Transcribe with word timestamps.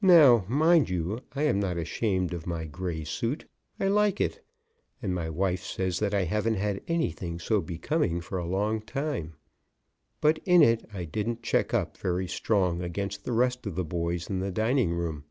Now, 0.00 0.46
mind 0.48 0.88
you, 0.88 1.20
I 1.34 1.42
am 1.42 1.60
not 1.60 1.76
ashamed 1.76 2.32
of 2.32 2.46
my 2.46 2.64
gray 2.64 3.04
suit. 3.04 3.44
I 3.78 3.86
like 3.88 4.18
it, 4.18 4.42
and 5.02 5.14
my 5.14 5.28
wife 5.28 5.62
says 5.62 5.98
that 5.98 6.14
I 6.14 6.24
haven't 6.24 6.54
had 6.54 6.80
anything 6.88 7.38
so 7.38 7.60
becoming 7.60 8.22
for 8.22 8.38
a 8.38 8.46
long 8.48 8.80
time. 8.80 9.34
But 10.22 10.38
in 10.46 10.62
it 10.62 10.88
I 10.90 11.04
didn't 11.04 11.42
check 11.42 11.74
up 11.74 11.98
very 11.98 12.26
strong 12.28 12.80
against 12.80 13.24
the 13.26 13.32
rest 13.32 13.66
of 13.66 13.74
the 13.74 13.84
boys 13.84 14.30
in 14.30 14.38
the 14.40 14.50
dining 14.50 14.94
room. 14.94 15.24